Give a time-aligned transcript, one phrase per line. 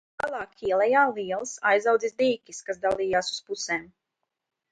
[0.21, 3.87] Tālāk ielejā liels, aizaudzis dīķis, kas dalījās uz pusēm.